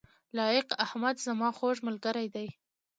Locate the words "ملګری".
1.87-2.27